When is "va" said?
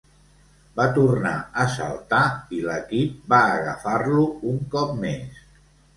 0.79-0.85, 3.35-3.43